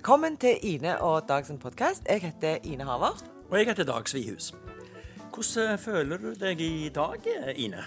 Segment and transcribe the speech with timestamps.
[0.00, 2.06] Velkommen til Ine og Dags podkast.
[2.08, 3.18] Jeg heter Ine Haver.
[3.50, 4.46] Og jeg heter Dag Svihus.
[5.34, 7.26] Hvordan føler du deg i dag,
[7.60, 7.82] Ine?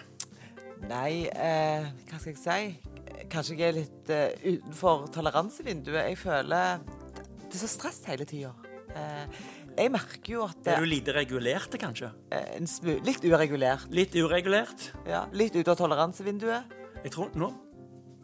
[0.86, 2.92] Nei, eh, hva skal jeg si?
[3.34, 6.04] Kanskje jeg er litt eh, utenfor toleransevinduet.
[6.12, 8.54] Jeg føler det er så stress hele tida.
[8.94, 9.42] Eh,
[9.80, 12.12] jeg merker jo at Er du lite regulert, kanskje?
[12.30, 12.62] eh,
[13.10, 13.90] Litt uregulert.
[13.90, 14.92] Litt uregulert?
[15.10, 16.78] Ja, Litt ute av toleransevinduet.
[17.08, 17.50] Jeg tror Nå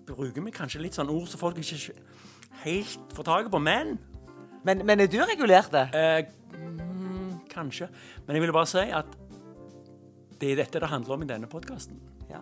[0.06, 1.98] bruker vi kanskje litt sånn ord som folk ikke
[2.64, 3.98] helt få taket på, men
[4.64, 5.72] Men, men er du regulert?
[5.72, 5.90] det?
[5.96, 6.26] eh,
[6.60, 7.88] mm, Kanskje.
[8.28, 9.06] Men jeg ville bare si at
[10.42, 12.00] det er dette det handler om i denne podkasten.
[12.30, 12.40] Ja.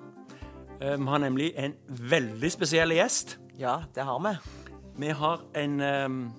[0.97, 3.39] vi har nemlig en veldig spesiell gjest.
[3.59, 4.37] ja, det har vi.
[4.97, 6.31] Vi har en em,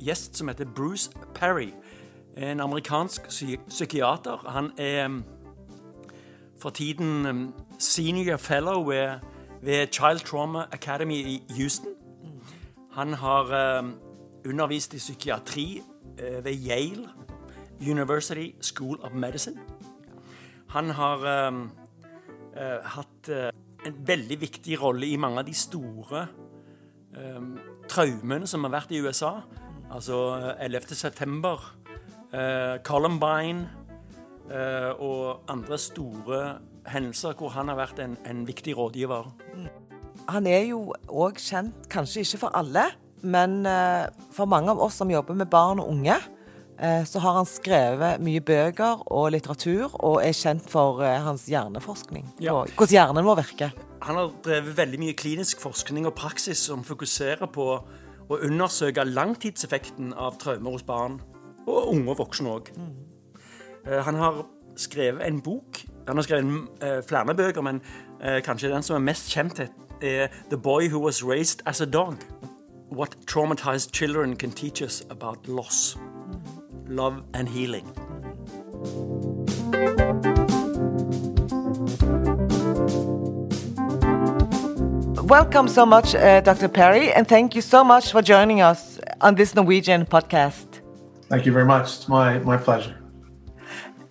[0.00, 1.72] gjest som heter Bruce Perry.
[2.36, 4.36] En amerikansk psy psykiater.
[4.48, 5.24] Han er em,
[6.60, 9.18] for tiden em, senior fellow ved,
[9.62, 11.92] ved Child Trauma Academy i Houston.
[12.94, 13.94] Han har em,
[14.46, 15.66] undervist i psykiatri
[16.18, 17.08] eh, ved Yale
[17.80, 19.60] University School of Medicine.
[20.74, 21.60] Han har eh,
[22.96, 23.50] hatt eh,
[23.86, 26.26] en veldig viktig rolle i mange av de store
[27.16, 27.54] um,
[27.90, 29.36] traumene som har vært i USA.
[29.92, 30.20] Altså
[30.58, 30.94] eh, 11.
[30.96, 31.60] september,
[32.32, 33.68] eh, Columbine
[34.50, 36.44] eh, og andre store
[36.90, 39.30] hendelser hvor han har vært en, en viktig rådgiver.
[40.32, 42.86] Han er jo òg kjent, kanskje ikke for alle,
[43.24, 46.16] men eh, for mange av oss som jobber med barn og unge,
[46.78, 51.46] eh, så har han skrevet mye bøker og litteratur, og er kjent for eh, hans
[51.50, 52.26] hjerneforskning.
[52.44, 52.56] Ja.
[52.62, 53.76] Og hvordan hjernen vår virker.
[54.04, 57.68] Han har drevet veldig mye klinisk forskning og praksis som fokuserer på
[58.24, 61.20] å undersøke langtidseffekten av traumer hos barn,
[61.64, 62.68] og unge og voksne òg.
[63.84, 64.42] Han har
[64.80, 65.80] skrevet en bok.
[66.08, 67.80] Han har skrevet flere bøker, men
[68.44, 69.60] kanskje den som er mest kjent,
[70.02, 72.24] er 'The Boy Who Was Raised As a Dog'.
[72.88, 75.96] What traumatized children can teach us about loss,
[76.88, 77.86] love and healing.
[85.28, 86.68] Welcome so much, uh, Dr.
[86.68, 90.66] Perry, and thank you so much for joining us on this Norwegian podcast.
[91.28, 91.86] Thank you very much.
[91.96, 92.94] It's my, my pleasure.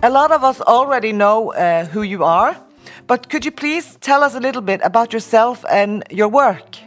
[0.01, 2.57] A lot of us already know uh, who you are,
[3.07, 6.77] but could you please tell us a little bit about yourself and your work?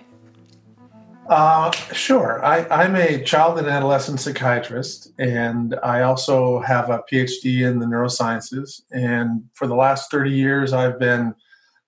[1.29, 2.45] Uh, sure.
[2.45, 7.87] I, I'm a child and adolescent psychiatrist, and I also have a PhD in the
[7.87, 8.83] neurosciences.
[8.93, 11.35] And for the last 30 years, I've been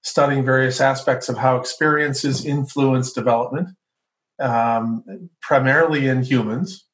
[0.02, 3.68] studying various aspects of how experiences influence development,
[4.40, 6.84] um, primarily in humans.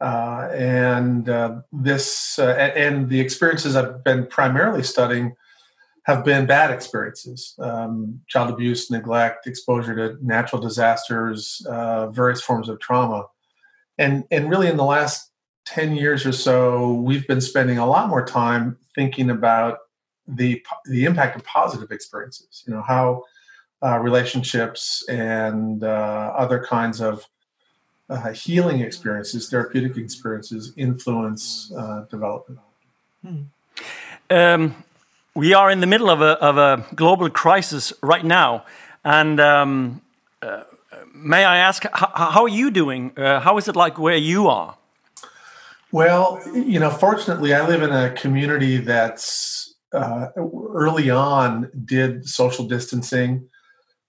[0.00, 5.34] Uh, and uh, this uh, and the experiences I've been primarily studying
[6.08, 12.70] have been bad experiences um, child abuse, neglect, exposure to natural disasters, uh, various forms
[12.70, 13.26] of trauma.
[13.98, 15.30] And, and really, in the last
[15.66, 19.80] 10 years or so, we've been spending a lot more time thinking about
[20.26, 23.24] the, the impact of positive experiences, you know, how
[23.84, 27.26] uh, relationships and uh, other kinds of
[28.08, 32.60] uh, healing experiences, therapeutic experiences influence uh, development.
[34.30, 34.74] Um,
[35.34, 38.64] we are in the middle of a, of a global crisis right now.
[39.04, 40.02] And um,
[40.42, 40.64] uh,
[41.14, 43.12] may I ask, how, how are you doing?
[43.16, 44.76] Uh, how is it like where you are?
[45.90, 52.66] Well, you know, fortunately, I live in a community that's uh, early on did social
[52.66, 53.48] distancing.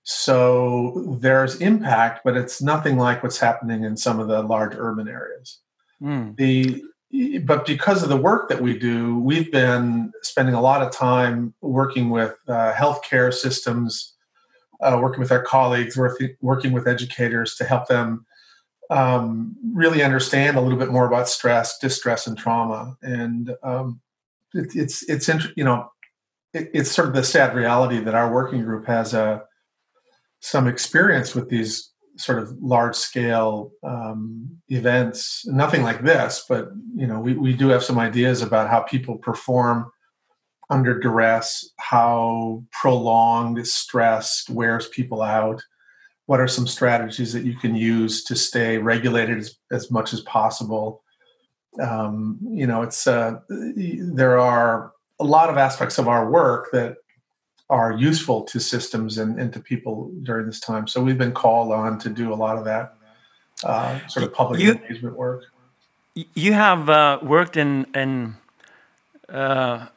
[0.04, 5.08] So there's impact, but it's nothing like what's happening in some of the large urban
[5.08, 5.60] areas.
[6.02, 6.36] Mm.
[6.36, 6.84] The
[7.44, 11.54] but because of the work that we do, we've been spending a lot of time
[11.62, 14.14] working with uh, healthcare systems,
[14.82, 18.26] uh, working with our colleagues, working, with educators to help them
[18.92, 22.96] um, really understand a little bit more about stress, distress, and trauma.
[23.02, 24.02] And um,
[24.54, 25.92] it, it's it's you know
[26.54, 29.44] it, it's sort of the sad reality that our working group has a
[30.42, 35.46] some experience with these sort of large scale um, events.
[35.48, 39.18] Nothing like this, but you know we, we do have some ideas about how people
[39.18, 39.92] perform
[40.70, 45.62] under duress, how prolonged stress wears people out
[46.30, 50.22] what are some strategies that you can use to stay regulated as, as much as
[50.22, 51.02] possible
[51.82, 56.96] um, you know it's uh, there are a lot of aspects of our work that
[57.70, 61.72] are useful to systems and, and to people during this time so we've been called
[61.72, 62.96] on to do a lot of that
[63.64, 65.44] uh, sort of public You- engagement work
[66.34, 68.36] You have uh, worked in, in
[69.30, 69.88] uh,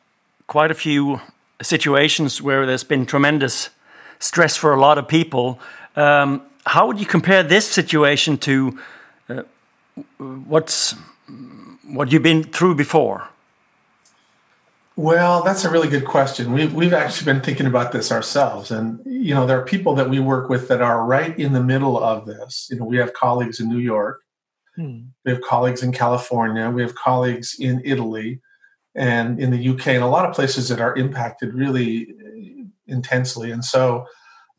[0.47, 1.21] quite a few
[1.61, 3.71] situations where there's been tremendous
[4.19, 5.59] stress for a lot of people.
[5.97, 8.79] Um, how would you compare this situation to
[9.29, 9.43] uh,
[10.19, 10.95] what's
[11.87, 13.29] what you've been through before?
[14.97, 16.53] Well, that's a really good question.
[16.53, 18.71] We've, we've actually been thinking about this ourselves.
[18.71, 21.63] And, you know, there are people that we work with that are right in the
[21.63, 22.69] middle of this.
[22.71, 24.21] You know, we have colleagues in New York,
[24.77, 25.05] hmm.
[25.25, 28.41] we have colleagues in California, we have colleagues in Italy
[28.95, 32.15] and in the UK, and a lot of places that are impacted really
[32.87, 33.51] intensely.
[33.51, 34.07] And so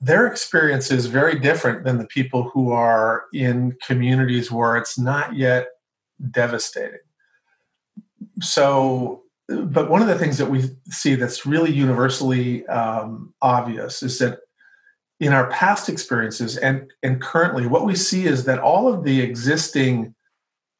[0.02, 5.36] their experience is very different than the people who are in communities where it's not
[5.36, 5.68] yet
[6.32, 7.00] devastating.
[8.42, 14.19] So, but one of the things that we see that's really universally um, obvious is
[14.19, 14.40] that
[15.19, 19.22] in our past experiences and and currently what we see is that all of the
[19.22, 20.13] existing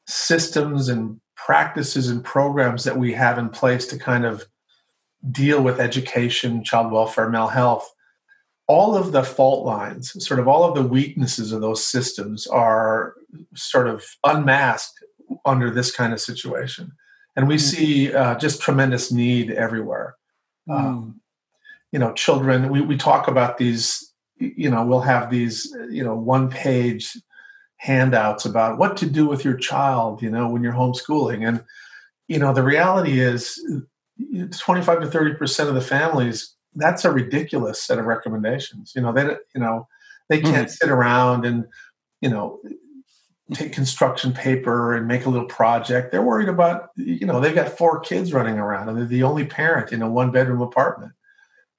[0.08, 4.46] systems and practices and programs that we have in place to kind of
[5.32, 7.90] deal with education child welfare mental health
[8.68, 13.14] all of the fault lines sort of all of the weaknesses of those systems are
[13.56, 15.04] sort of unmasked
[15.46, 16.92] under this kind of situation
[17.36, 17.62] and we mm.
[17.62, 20.16] see uh, just tremendous need everywhere.
[20.70, 20.80] Mm.
[20.80, 21.22] Um,
[21.92, 22.70] you know, children.
[22.70, 24.12] We we talk about these.
[24.38, 25.74] You know, we'll have these.
[25.90, 27.16] You know, one page
[27.78, 30.22] handouts about what to do with your child.
[30.22, 31.64] You know, when you're homeschooling, and
[32.28, 33.60] you know, the reality is,
[34.60, 36.56] twenty five to thirty percent of the families.
[36.76, 38.94] That's a ridiculous set of recommendations.
[38.96, 39.88] You know, they you know
[40.30, 40.72] they can't mm.
[40.72, 41.66] sit around and
[42.22, 42.60] you know
[43.54, 46.12] take construction paper and make a little project.
[46.12, 49.46] They're worried about, you know, they've got four kids running around and they're the only
[49.46, 51.12] parent in a one bedroom apartment.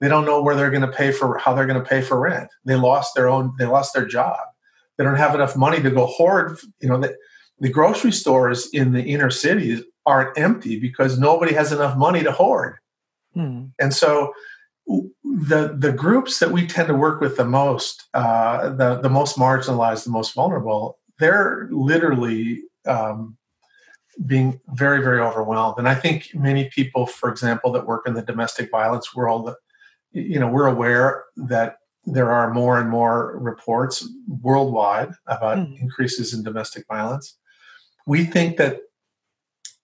[0.01, 2.21] They don't know where they're going to pay for how they're going to pay for
[2.21, 2.51] rent.
[2.65, 4.39] They lost their own, they lost their job.
[4.97, 6.59] They don't have enough money to go hoard.
[6.81, 7.17] You know, the,
[7.59, 12.33] the grocery stores in the inner cities aren't empty because nobody has enough money to
[12.33, 12.77] hoard.
[13.33, 13.67] Hmm.
[13.81, 14.35] And so
[14.87, 19.37] the the groups that we tend to work with the most, uh, the the most
[19.37, 23.37] marginalized, the most vulnerable, they're literally um,
[24.27, 25.79] being very, very overwhelmed.
[25.79, 29.55] And I think many people, for example, that work in the domestic violence world,
[30.13, 31.77] you know, we're aware that
[32.07, 35.81] there are more and more reports worldwide about mm.
[35.81, 37.39] increases in domestic violence.
[38.07, 38.81] We think that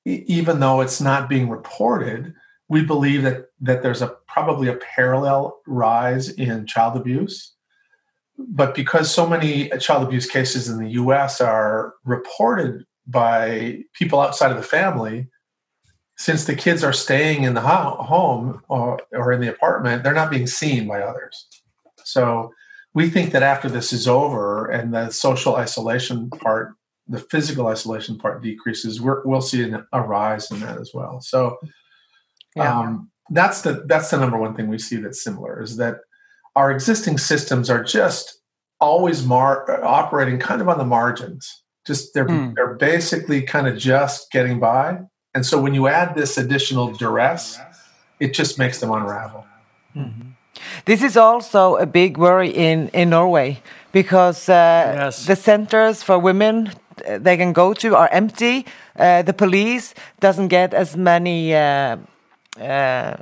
[0.05, 2.35] even though it's not being reported,
[2.69, 7.55] we believe that that there's a probably a parallel rise in child abuse
[8.49, 14.51] but because so many child abuse cases in the US are reported by people outside
[14.51, 15.29] of the family,
[16.17, 20.31] since the kids are staying in the home or, or in the apartment, they're not
[20.31, 21.47] being seen by others.
[22.05, 22.53] So
[22.93, 26.75] we think that after this is over and the social isolation part,
[27.09, 31.21] the physical isolation part decreases, we will see an, a rise in that as well.
[31.21, 31.57] So
[32.55, 32.79] yeah.
[32.79, 36.01] um, that's the that's the number one thing we see that's similar is that
[36.57, 38.41] our existing systems are just
[38.81, 41.63] always mar- operating kind of on the margins.
[41.87, 42.55] Just they're mm.
[42.55, 45.01] they're basically kind of just getting by.
[45.35, 47.59] And so when you add this additional duress,
[48.19, 49.47] it just makes them unravel.
[49.97, 50.31] Mm-hmm.
[50.85, 53.63] This is also a big worry in in Norway
[53.93, 55.27] because uh, yes.
[55.27, 56.73] the centers for women
[57.07, 58.67] uh, they can go to are empty.
[58.97, 61.55] Uh, the police doesn't get as many.
[61.55, 61.97] Uh,
[62.61, 63.17] uh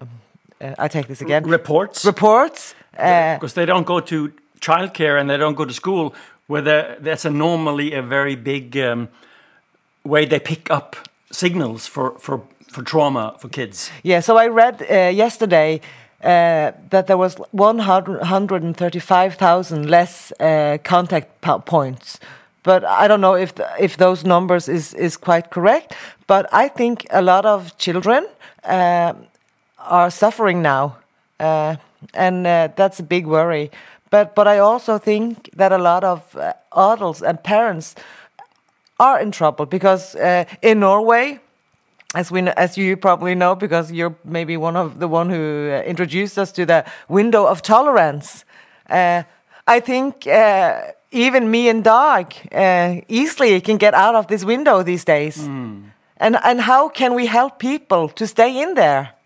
[0.61, 1.45] I take this again.
[1.45, 2.05] Reports.
[2.05, 6.13] Reports because uh, they don't go to childcare and they don't go to school,
[6.49, 9.09] where that's a normally a very big um,
[10.05, 10.97] way they pick up
[11.31, 13.91] signals for, for, for trauma for kids.
[14.03, 15.81] Yeah, so I read uh, yesterday
[16.23, 22.19] uh, that there was 135,000 less uh, contact points.
[22.65, 25.95] But I don't know if the, if those numbers is, is quite correct.
[26.27, 28.27] But I think a lot of children
[28.65, 29.13] uh,
[29.79, 30.97] are suffering now
[31.41, 31.77] uh,
[32.15, 33.71] and uh, that's a big worry.
[34.11, 37.95] But but I also think that a lot of uh, adults and parents
[38.99, 41.41] are in trouble because uh, in Norway,
[42.15, 45.83] as we as you probably know, because you're maybe one of the one who uh,
[45.83, 48.45] introduced us to the window of tolerance.
[48.89, 49.23] Uh,
[49.67, 50.27] I think
[51.11, 52.35] even me and Dag
[53.09, 55.37] easily can get out of this window these days.
[55.37, 55.93] Mm.
[56.17, 59.18] And and how can we help people to stay in there?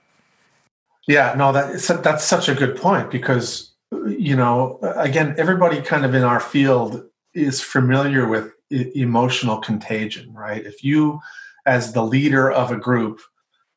[1.09, 3.73] Yeah, no, that that's such a good point because
[4.07, 7.05] you know, again, everybody kind of in our field
[7.35, 10.65] is familiar with emotional contagion, right?
[10.65, 11.21] If you,
[11.67, 13.21] as the leader of a group,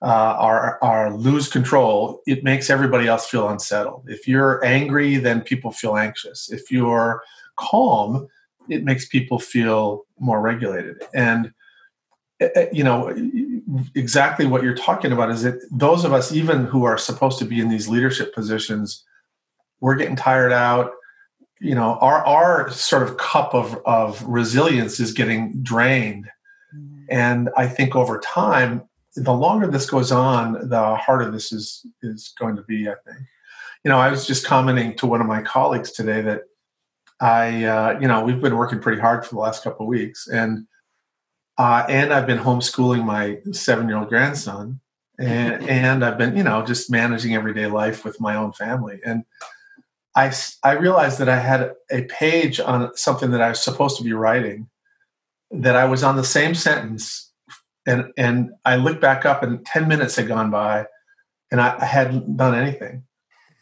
[0.02, 4.06] uh, are are lose control, it makes everybody else feel unsettled.
[4.08, 6.52] If you're angry, then people feel anxious.
[6.52, 7.24] If you're
[7.58, 8.28] calm,
[8.70, 11.04] it makes people feel more regulated.
[11.14, 11.54] And
[12.42, 13.16] Eh, eh, you know,
[13.96, 17.46] exactly what you're talking about is that those of us, even who are supposed to
[17.46, 19.04] be in these leadership positions,
[19.80, 20.92] we're getting tired out.
[21.62, 26.26] You know, our our sort of cup of of resilience is getting drained,
[26.76, 27.06] mm-hmm.
[27.10, 28.84] And I think over time,
[29.16, 32.90] the longer this goes on, the harder this is is going to be.
[32.90, 33.20] I think.
[33.86, 36.42] You know, I was just commenting to one of my colleagues today that
[37.22, 40.28] I, uh, you know, we've been working pretty hard for the last couple of weeks,
[40.28, 40.68] and
[41.58, 44.80] uh, and I've been homeschooling my seven year old grandson,
[45.20, 49.24] and and I've been, you know, just managing everyday life with my own family, and
[50.16, 50.34] I
[50.64, 54.14] I realized that I had a page on something that I was supposed to be
[54.14, 54.70] writing,
[55.52, 57.32] that I was on the same sentence,
[57.86, 60.88] and and I looked back up, and ten minutes had gone by,
[61.52, 63.04] and I, I hadn't done anything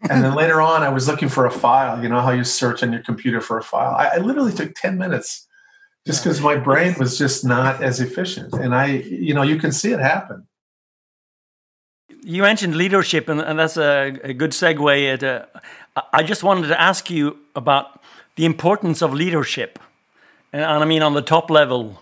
[0.09, 2.01] and then later on, I was looking for a file.
[2.01, 3.95] You know how you search on your computer for a file.
[3.95, 5.47] I, I literally took ten minutes
[6.05, 9.71] just because my brain was just not as efficient, and I, you know, you can
[9.71, 10.47] see it happen.
[12.21, 15.13] You mentioned leadership, and, and that's a, a, good segue.
[15.13, 15.45] At, uh,
[16.13, 18.01] I just wanted to ask you about
[18.35, 19.79] the importance of leadership,
[20.51, 22.01] and, and I mean on the top level.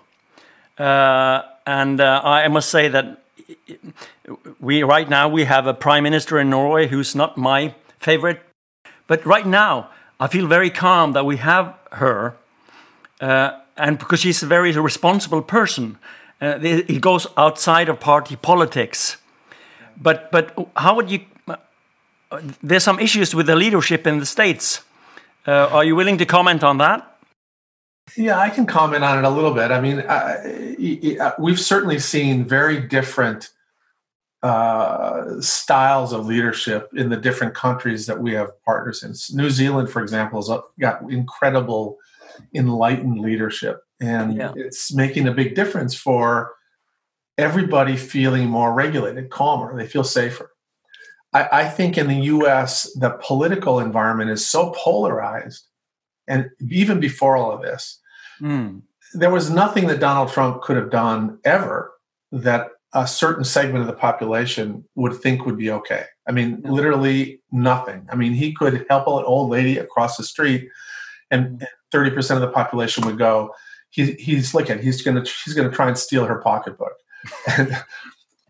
[0.78, 3.22] Uh, and uh, I must say that
[4.60, 8.42] we right now we have a prime minister in Norway who's not my favorite.
[9.08, 9.90] But right now,
[10.20, 12.36] I feel very calm that we have her,
[13.20, 15.98] uh, and because she's a very responsible person.
[16.42, 19.18] Uh, it goes outside of party politics.
[19.96, 21.20] But but how would you?
[21.48, 21.58] Uh,
[22.64, 24.82] there's some issues with the leadership in the states.
[25.48, 27.08] Uh, are you willing to comment on that?
[28.18, 29.72] Yeah, I can comment on it a little bit.
[29.72, 30.04] I mean,
[31.40, 33.52] we've certainly seen very different
[34.44, 39.14] uh, styles of leadership in the different countries that we have partners in.
[39.38, 40.50] New Zealand, for example, has
[40.80, 41.98] got incredible
[42.54, 44.54] enlightened leadership, and yeah.
[44.56, 46.54] it's making a big difference for
[47.38, 49.76] everybody feeling more regulated, calmer.
[49.76, 50.52] They feel safer.
[51.34, 55.66] I, I think in the U.S., the political environment is so polarized,
[56.28, 58.00] and even before all of this,
[58.42, 58.82] mm.
[59.14, 61.92] there was nothing that Donald Trump could have done ever
[62.32, 66.04] that a certain segment of the population would think would be okay.
[66.28, 66.72] I mean, yeah.
[66.72, 68.08] literally nothing.
[68.12, 70.68] I mean, he could help an old lady across the street,
[71.32, 73.56] and thirty percent of the population would go,
[73.90, 74.80] he, "He's looking.
[74.80, 75.24] He's gonna.
[75.46, 76.94] He's gonna try and steal her pocketbook."
[77.58, 77.84] and,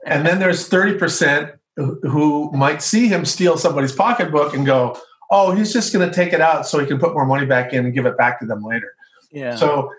[0.05, 5.53] and then there's thirty percent who might see him steal somebody's pocketbook and go, "Oh,
[5.53, 7.85] he's just going to take it out so he can put more money back in
[7.85, 8.93] and give it back to them later."
[9.31, 9.55] Yeah.
[9.55, 9.91] So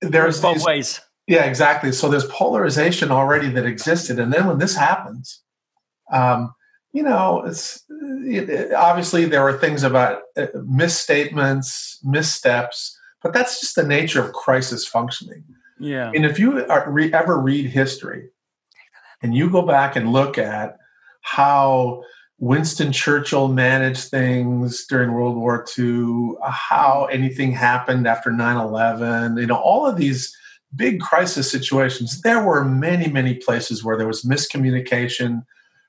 [0.00, 1.00] there's both ways.
[1.26, 1.92] Yeah, exactly.
[1.92, 5.42] So there's polarization already that existed, and then when this happens,
[6.12, 6.54] um,
[6.92, 7.84] you know, it's
[8.24, 14.22] it, it, obviously there are things about uh, misstatements, missteps, but that's just the nature
[14.22, 15.44] of crisis functioning.
[15.78, 16.10] Yeah.
[16.14, 18.30] And if you are, re, ever read history,
[19.22, 20.76] and you go back and look at
[21.22, 22.02] how
[22.38, 29.46] Winston Churchill managed things during World War II, how anything happened after 9 11, you
[29.46, 30.34] know, all of these
[30.74, 35.44] big crisis situations, there were many, many places where there was miscommunication,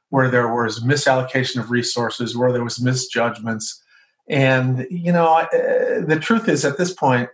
[0.09, 3.81] where there was misallocation of resources, where there was misjudgments.
[4.27, 7.29] And, you know, uh, the truth is at this point,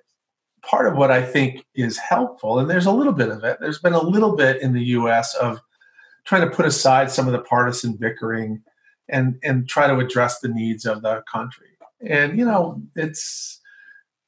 [0.62, 3.80] part of what I think is helpful, and there's a little bit of it, there's
[3.80, 5.60] been a little bit in the US of
[6.26, 8.64] trying to put aside some of the partisan bickering
[9.10, 11.68] and, and try to address the needs of the country.
[12.02, 13.62] And, you know, it's,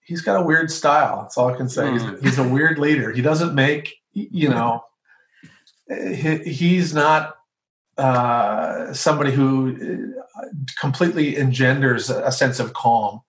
[0.06, 1.22] he's got a weird style.
[1.22, 1.84] That's all I can say.
[1.84, 1.94] Mm.
[1.94, 2.26] He's, hmm.
[2.26, 3.12] he's, a weird leader.
[3.12, 4.84] He doesn't make, you know,
[5.90, 7.37] he, he's not
[7.98, 10.42] uh, somebody who uh,
[10.80, 13.22] completely engenders a sense of calm.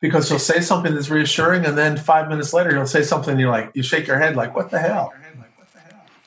[0.00, 3.48] Because he'll say something that's reassuring and then five minutes later he'll say something you're
[3.48, 5.12] like you shake your head like what the hell?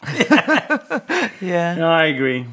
[1.41, 1.75] Yeah.
[1.75, 2.45] No i agree.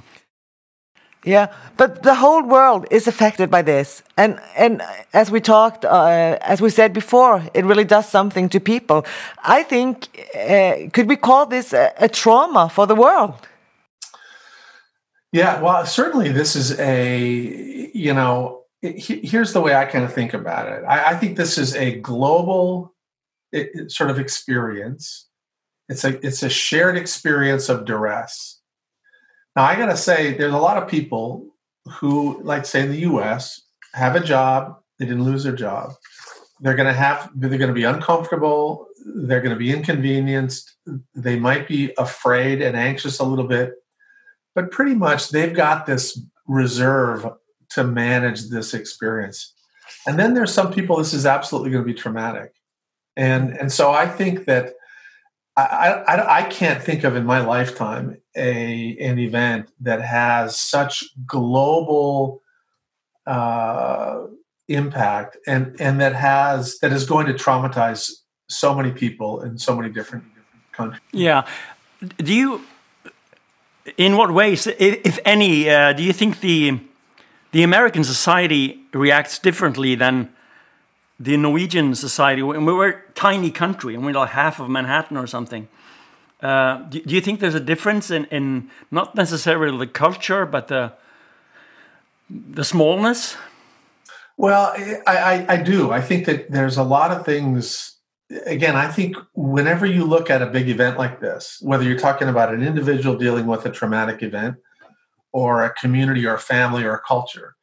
[1.24, 4.82] Yeah, but the whole world is affected by this, and and
[5.12, 9.06] as we talked, uh, as we said before, it really does something to people.
[9.44, 13.34] I think uh, could we call this a, a, trauma for the world?
[15.32, 20.34] Yeah, well, certainly this is a you know here's the way I kind of think
[20.34, 20.84] about it.
[20.84, 22.94] I, I think this is a global
[23.52, 25.28] it, sort of experience.
[25.88, 28.62] It's a it's a shared experience of duress
[29.56, 31.46] now, I got to say, there's a lot of people
[31.98, 33.60] who, like, say in the US,
[33.92, 35.92] have a job, they didn't lose their job.
[36.60, 40.76] They're going to have, they're going to be uncomfortable, they're going to be inconvenienced,
[41.14, 43.74] they might be afraid and anxious a little bit,
[44.54, 47.26] but pretty much they've got this reserve
[47.70, 49.54] to manage this experience.
[50.06, 52.52] And then there's some people this is absolutely going to be traumatic.
[53.16, 54.74] And, and so I think that
[55.56, 61.04] I, I, I, can't think of in my lifetime a an event that has such
[61.26, 62.40] global
[63.26, 64.22] uh,
[64.68, 68.10] impact and and that has that is going to traumatize
[68.48, 71.02] so many people in so many different, different countries.
[71.12, 71.46] Yeah,
[72.18, 72.62] do you,
[73.96, 76.80] in what ways, if any, uh, do you think the
[77.50, 80.30] the American society reacts differently than
[81.18, 82.42] the Norwegian society?
[82.42, 85.68] We're a tiny country, and we're like half of Manhattan or something.
[86.40, 90.68] Uh, do, do, you think there's a difference in, in not necessarily the culture, but
[90.68, 90.92] the
[92.30, 93.36] the smallness?
[94.36, 95.92] Well, I, I, I do.
[95.92, 97.91] I think that there's a lot of things.
[98.46, 102.28] Again, I think whenever you look at a big event like this, whether you're talking
[102.28, 104.56] about an individual dealing with a traumatic event,
[105.32, 107.56] or a community, or a family, or a culture,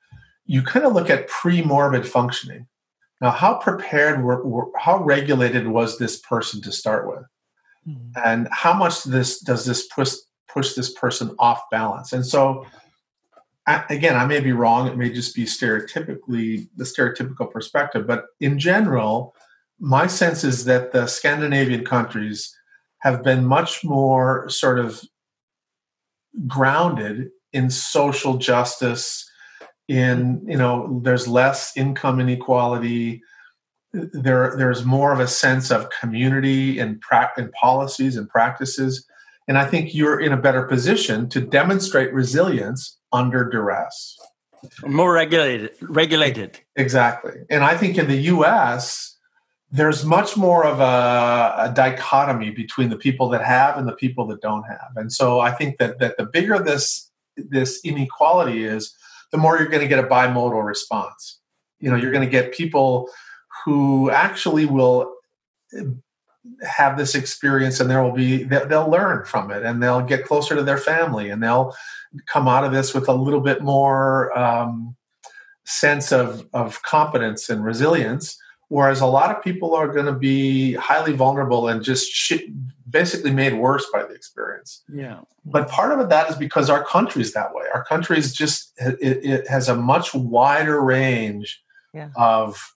[0.45, 2.67] you kind of look at pre-morbid functioning.
[3.21, 7.25] Now, how prepared were, were how regulated was this person to start with?
[7.87, 8.11] mm-hmm.
[8.23, 10.13] and how much this does this push
[10.47, 12.65] push this person off balance and so
[13.67, 18.25] I, again i may be wrong it may just be stereotypically the stereotypical perspective but
[18.39, 19.35] in general
[19.79, 22.55] my sense is that the scandinavian countries
[22.99, 25.01] have been much more sort of
[26.47, 29.25] grounded in social justice
[29.87, 33.21] in you know there's less income inequality.
[33.93, 39.05] There there's more of a sense of community and, pra- and policies and practices.
[39.47, 44.15] And i think you're in a better position to demonstrate resilience under duress.
[44.85, 46.59] More regulated regulated.
[46.75, 47.33] Exactly.
[47.49, 49.08] And i think in the us
[49.71, 54.25] there's much more of a, a, dichotomy between the people that have and the people
[54.27, 54.91] that don't have.
[54.95, 58.93] And so i think that that the bigger this this inequality is
[59.31, 61.39] the more you're going to get a bimodal response.
[61.79, 63.09] You know you're going to get people
[63.63, 65.13] who actually will
[66.63, 70.55] have this experience and there will be they'll learn from it and they'll get closer
[70.55, 71.75] to their family and they'll
[72.25, 74.95] come out of this with a little bit more um,
[75.65, 78.37] sense of, of competence and resilience
[78.69, 82.33] whereas a lot of people are going to be highly vulnerable and just
[82.89, 86.83] basically made worse by the experience yeah but part of it that is because our
[86.83, 91.61] country is that way our country is just it, it has a much wider range
[91.93, 92.09] yeah.
[92.15, 92.73] of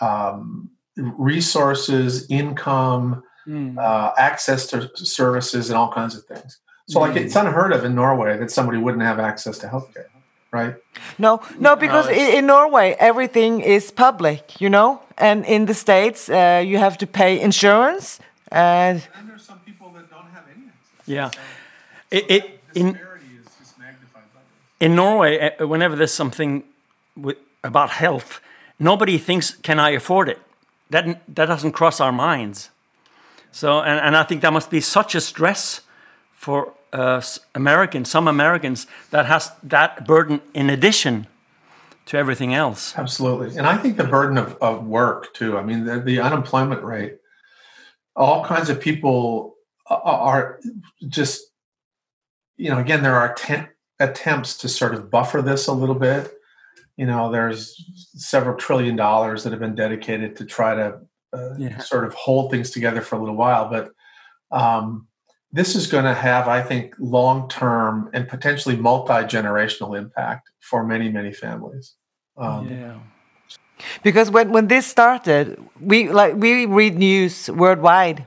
[0.00, 3.78] um, resources, income, mm.
[3.78, 6.60] uh, access to services, and all kinds of things.
[6.88, 7.02] So, mm.
[7.02, 10.06] like, it's unheard of in Norway that somebody wouldn't have access to healthcare,
[10.52, 10.74] right?
[11.18, 16.28] No, no, because uh, in Norway everything is public, you know, and in the states
[16.28, 18.20] uh, you have to pay insurance.
[18.52, 21.08] And, and there's some people that don't have any access.
[21.08, 21.40] Yeah, so,
[22.10, 22.98] it, it in
[24.78, 26.62] in Norway, uh, whenever there's something
[27.16, 28.40] with, about health
[28.82, 30.38] nobody thinks, can I afford it?
[30.90, 32.70] That, that doesn't cross our minds.
[33.52, 35.81] So, and, and I think that must be such a stress
[36.42, 37.22] for uh,
[37.54, 41.26] Americans, some Americans, that has that burden in addition
[42.06, 42.98] to everything else.
[42.98, 43.56] Absolutely.
[43.56, 45.56] And I think the burden of, of work, too.
[45.56, 47.18] I mean, the, the unemployment rate,
[48.16, 49.54] all kinds of people
[49.88, 50.60] are
[51.08, 51.42] just,
[52.56, 53.34] you know, again, there are
[54.00, 56.32] attempts to sort of buffer this a little bit
[56.96, 57.74] you know, there's
[58.14, 61.00] several trillion dollars that have been dedicated to try to
[61.32, 61.78] uh, yeah.
[61.78, 63.70] sort of hold things together for a little while.
[63.70, 63.92] But
[64.50, 65.06] um,
[65.52, 70.84] this is going to have, I think, long term and potentially multi generational impact for
[70.84, 71.94] many, many families.
[72.36, 72.98] Um, yeah.
[74.02, 78.26] Because when, when this started, we like we read news worldwide,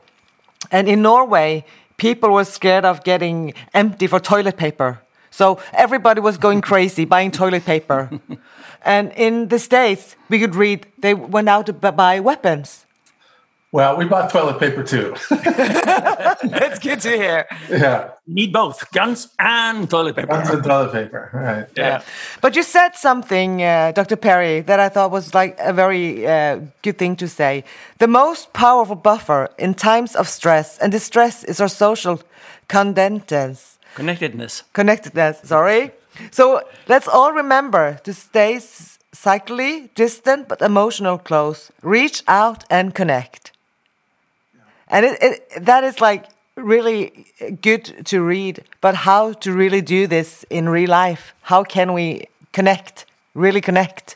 [0.71, 1.65] and in Norway,
[1.97, 5.01] people were scared of getting empty for toilet paper.
[5.31, 8.09] So everybody was going crazy buying toilet paper.
[8.85, 12.84] And in the States, we could read they went out to buy weapons.
[13.75, 15.15] Well, we bought toilet paper too.
[15.29, 17.45] That's good to hear.
[17.69, 18.11] Yeah.
[18.25, 20.27] Need both guns and toilet paper.
[20.27, 21.67] Guns and toilet paper, right.
[21.75, 22.01] Yeah.
[22.39, 24.15] But you said something, uh, Dr.
[24.15, 27.65] Perry, that I thought was like a very uh, good thing to say.
[27.99, 32.21] The most powerful buffer in times of stress and distress is our social
[32.69, 33.77] connectedness.
[33.95, 34.63] Connectedness.
[34.71, 35.91] Connectedness, sorry.
[36.31, 38.61] So let's all remember to stay
[39.11, 41.73] psychically distant but emotional close.
[41.81, 43.51] Reach out and connect.
[44.87, 47.27] And it, it, that is like really
[47.61, 51.33] good to read, but how to really do this in real life?
[51.41, 54.15] How can we connect, really connect?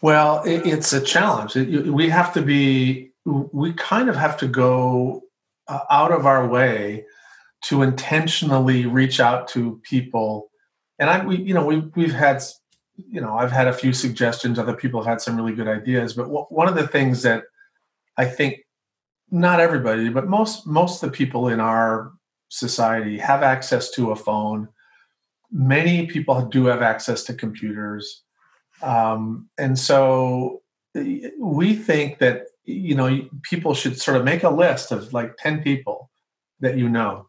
[0.00, 1.56] Well, it, it's a challenge.
[1.56, 5.22] we have to be, we kind of have to go
[5.66, 7.04] uh, out of our way
[7.60, 10.48] to intentionally reach out to people
[10.98, 12.42] and I, we, you know, we we've had,
[12.96, 14.58] you know, I've had a few suggestions.
[14.58, 16.14] Other people have had some really good ideas.
[16.14, 17.44] But one of the things that
[18.16, 18.64] I think
[19.30, 22.12] not everybody, but most most of the people in our
[22.48, 24.68] society have access to a phone.
[25.50, 28.22] Many people do have access to computers,
[28.82, 30.62] um, and so
[31.38, 35.62] we think that you know people should sort of make a list of like ten
[35.62, 36.10] people
[36.60, 37.26] that you know.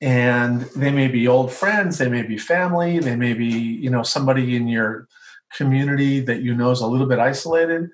[0.00, 4.02] And they may be old friends, they may be family, they may be you know
[4.02, 5.08] somebody in your
[5.56, 7.88] community that you know is a little bit isolated,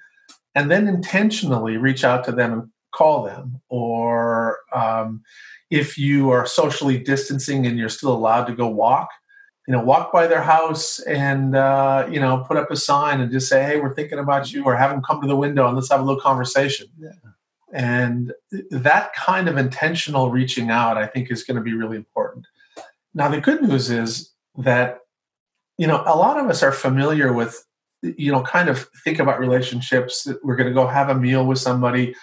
[0.54, 5.22] and then intentionally reach out to them call them, or um,
[5.70, 9.08] if you are socially distancing and you're still allowed to go walk,
[9.68, 13.30] you know, walk by their house and uh, you know put up a sign and
[13.30, 15.76] just say, "Hey, we're thinking about you," or have them come to the window and
[15.76, 16.88] let's have a little conversation.
[16.98, 17.10] Yeah.
[17.72, 18.32] And
[18.70, 22.46] that kind of intentional reaching out, I think, is going to be really important.
[23.12, 25.00] Now, the good news is that
[25.76, 27.64] you know a lot of us are familiar with
[28.02, 31.44] you know kind of think about relationships that we're going to go have a meal
[31.44, 32.14] with somebody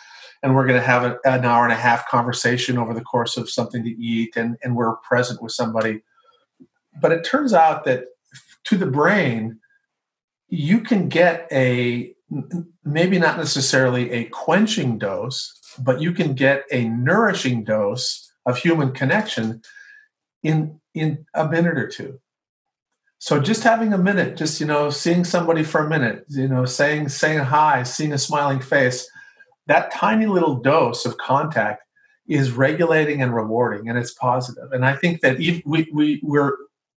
[0.45, 3.36] and we're going to have a, an hour and a half conversation over the course
[3.36, 6.01] of something to eat and, and we're present with somebody
[7.01, 8.05] but it turns out that
[8.65, 9.60] to the brain,
[10.49, 12.13] you can get a
[12.84, 18.91] maybe not necessarily a quenching dose, but you can get a nourishing dose of human
[18.91, 19.62] connection
[20.43, 22.19] in in a minute or two.
[23.19, 26.65] So just having a minute, just you know, seeing somebody for a minute, you know,
[26.65, 29.10] saying saying hi, seeing a smiling face,
[29.67, 31.84] that tiny little dose of contact
[32.28, 34.71] is regulating and rewarding, and it's positive.
[34.71, 36.54] And I think that we we we're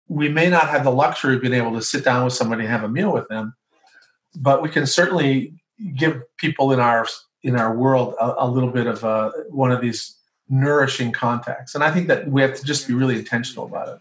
[0.09, 2.71] we may not have the luxury of being able to sit down with somebody and
[2.71, 3.55] have a meal with them,
[4.37, 5.53] but we can certainly
[5.95, 7.07] give people in our
[7.43, 10.17] in our world a, a little bit of a, one of these
[10.49, 11.75] nourishing contacts.
[11.75, 14.01] And I think that we have to just be really intentional about it.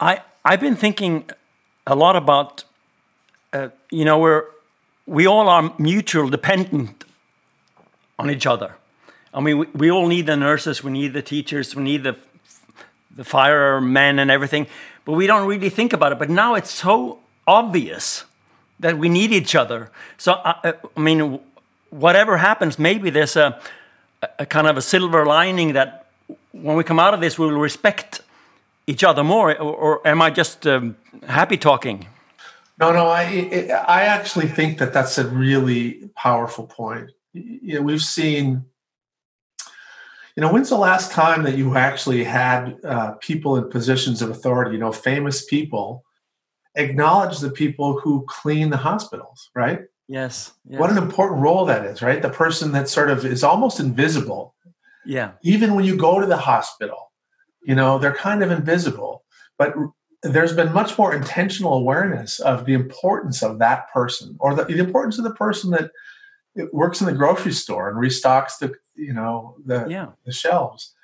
[0.00, 1.28] I I've been thinking
[1.86, 2.64] a lot about
[3.52, 4.44] uh, you know we're
[5.06, 7.03] we all are mutual dependent
[8.18, 8.76] on each other.
[9.32, 12.16] I mean, we, all need the nurses, we need the teachers, we need the
[13.16, 14.66] the firemen and everything,
[15.04, 16.18] but we don't really think about it.
[16.18, 18.24] But now it's so obvious
[18.80, 19.90] that we need each other.
[20.18, 21.38] So, I, I mean,
[21.90, 23.60] whatever happens, maybe there's a,
[24.38, 26.06] a kind of a silver lining that
[26.52, 28.20] when we come out of this, we will respect
[28.86, 29.56] each other more.
[29.58, 30.96] Or, or am I just um,
[31.26, 32.06] happy talking?
[32.78, 33.06] No, no.
[33.06, 37.10] I I actually think that that's a really powerful point.
[37.34, 38.64] You know, we've seen
[40.36, 44.30] you know, when's the last time that you actually had uh, people in positions of
[44.30, 46.04] authority, you know, famous people,
[46.74, 49.82] acknowledge the people who clean the hospitals, right?
[50.08, 50.80] Yes, yes.
[50.80, 52.20] What an important role that is, right?
[52.20, 54.54] The person that sort of is almost invisible.
[55.06, 55.32] Yeah.
[55.42, 57.12] Even when you go to the hospital,
[57.62, 59.22] you know, they're kind of invisible.
[59.56, 59.74] But
[60.24, 64.78] there's been much more intentional awareness of the importance of that person or the, the
[64.78, 65.90] importance of the person that
[66.72, 70.08] works in the grocery store and restocks the you know the yeah.
[70.24, 70.94] the shelves.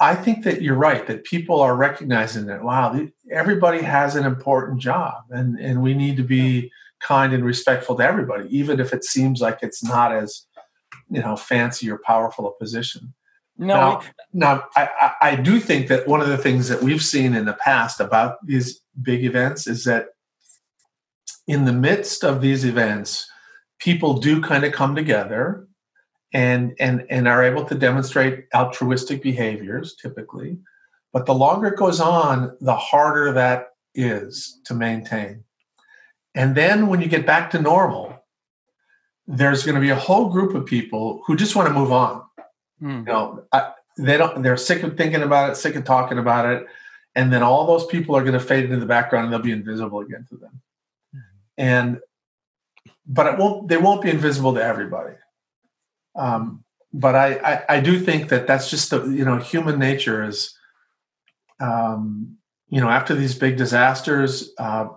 [0.00, 4.80] I think that you're right that people are recognizing that wow, everybody has an important
[4.80, 9.04] job, and and we need to be kind and respectful to everybody, even if it
[9.04, 10.46] seems like it's not as
[11.10, 13.14] you know fancy or powerful a position.
[13.58, 17.34] No, now, now I, I do think that one of the things that we've seen
[17.34, 20.06] in the past about these big events is that
[21.46, 23.29] in the midst of these events,
[23.80, 25.66] people do kind of come together
[26.32, 30.58] and and and are able to demonstrate altruistic behaviors typically
[31.12, 35.42] but the longer it goes on the harder that is to maintain
[36.34, 38.16] and then when you get back to normal
[39.26, 42.22] there's going to be a whole group of people who just want to move on
[42.80, 42.98] mm.
[42.98, 46.46] you know I, they don't they're sick of thinking about it sick of talking about
[46.46, 46.66] it
[47.16, 49.50] and then all those people are going to fade into the background and they'll be
[49.50, 50.60] invisible again to them
[51.12, 51.20] mm.
[51.58, 52.00] and
[53.06, 55.14] but it won't they won't be invisible to everybody
[56.16, 60.24] um, but I, I, I do think that that's just the you know human nature
[60.24, 60.56] is
[61.60, 62.36] um,
[62.68, 64.88] you know after these big disasters uh,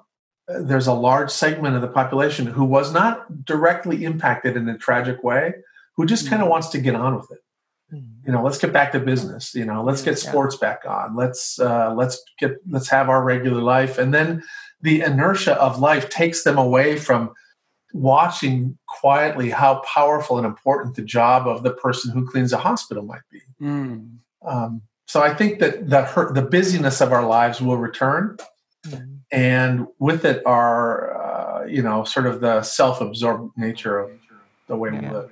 [0.47, 5.23] there's a large segment of the population who was not directly impacted in a tragic
[5.23, 5.53] way
[5.95, 6.51] who just kind of mm-hmm.
[6.51, 7.39] wants to get on with it
[7.93, 8.25] mm-hmm.
[8.25, 11.59] you know let's get back to business you know let's get sports back on let's
[11.59, 14.43] uh, let's get let's have our regular life and then
[14.81, 17.33] the inertia of life takes them away from
[17.93, 23.03] watching quietly how powerful and important the job of the person who cleans a hospital
[23.03, 23.41] might be.
[23.61, 24.17] Mm.
[24.45, 28.37] Um, so I think that the the busyness of our lives will return,
[28.87, 29.19] mm.
[29.31, 30.81] and with it, our
[31.23, 34.11] uh, you know sort of the self-absorbed nature of
[34.67, 35.01] the way yeah.
[35.01, 35.31] we live.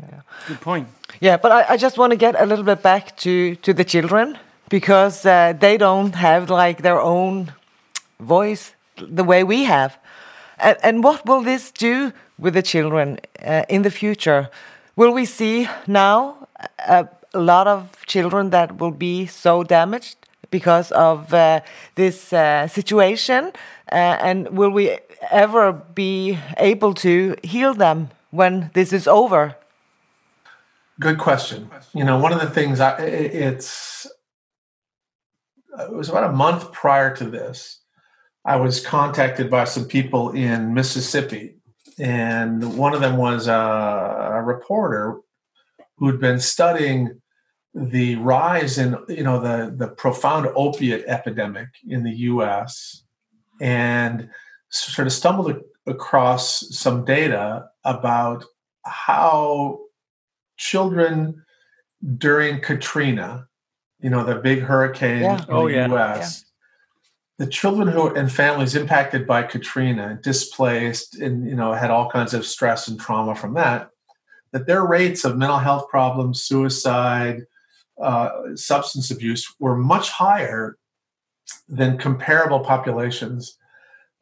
[0.00, 0.20] Yeah.
[0.48, 0.88] Good point.
[1.20, 3.84] Yeah, but I, I, just want to get a little bit back to to the
[3.84, 4.36] children
[4.68, 7.52] because uh, they don't have like their own
[8.18, 9.98] voice the way we have.
[10.58, 14.48] And, and what will this do with the children uh, in the future?
[14.96, 20.16] Will we see now a, a, lot of children that will be so damaged
[20.50, 21.60] because of uh,
[21.96, 23.52] this uh, situation?
[23.90, 24.98] Uh, and will we
[25.30, 29.56] ever be able to heal them when this is over?
[31.00, 31.70] Good question.
[31.92, 34.06] You know, one of the things I, it's
[35.78, 37.80] it was about a month prior to this.
[38.44, 41.56] I was contacted by some people in Mississippi,
[41.98, 45.20] and one of them was a, a reporter
[45.96, 47.20] who'd been studying
[47.74, 53.02] the rise in you know the the profound opiate epidemic in the U.S.
[53.60, 54.28] and
[54.70, 58.44] sort of stumbled across some data about
[58.84, 59.78] how
[60.56, 61.42] children
[62.18, 63.46] during Katrina,
[64.00, 65.38] you know, the big hurricane yeah.
[65.38, 65.88] in oh, the yeah.
[65.88, 66.44] U.S.
[66.44, 66.50] Yeah.
[67.38, 72.32] The children who and families impacted by Katrina, displaced, and you know, had all kinds
[72.32, 73.90] of stress and trauma from that.
[74.52, 77.42] That their rates of mental health problems, suicide,
[78.00, 80.76] uh, substance abuse were much higher
[81.68, 83.58] than comparable populations.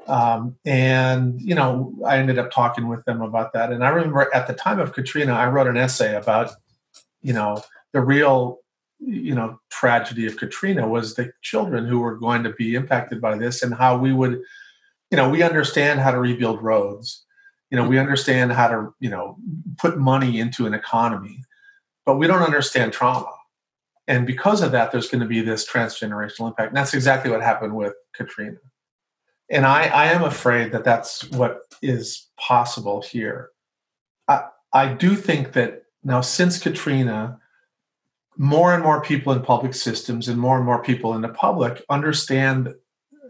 [0.07, 3.73] Um, and you know, I ended up talking with them about that.
[3.73, 6.51] And I remember at the time of Katrina, I wrote an essay about,
[7.21, 8.59] you know, the real,
[9.05, 13.37] you know, tragedy of Katrina was the children who were going to be impacted by
[13.37, 14.41] this, and how we would,
[15.11, 17.25] you know, we understand how to rebuild roads.
[17.71, 19.37] You know, we understand how to, you know,
[19.79, 21.43] put money into an economy,
[22.05, 23.33] but we don't understand trauma
[24.09, 26.69] and because of that, there's going to be this transgenerational impact.
[26.69, 28.59] And that's exactly what happened with Katrina.
[29.51, 33.51] And I, I am afraid that that's what is possible here.
[34.29, 37.39] I, I do think that now, since Katrina,
[38.37, 41.85] more and more people in public systems and more and more people in the public
[41.89, 42.75] understand,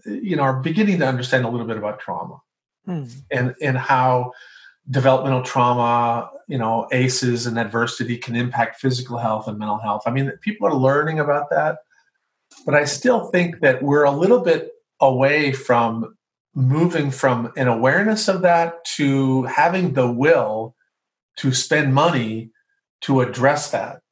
[0.05, 2.41] you know, are beginning to understand a little bit about trauma
[2.85, 3.05] hmm.
[3.31, 4.33] and, and how
[4.91, 10.03] developmental trauma, you know, ACEs and adversity can impact physical health and mental health.
[10.07, 11.79] I mean, people are learning about that,
[12.65, 16.17] but I still think that we're a little bit away from
[16.55, 20.75] moving from an awareness of that to having the will
[21.37, 22.51] to spend money
[23.01, 24.03] to address that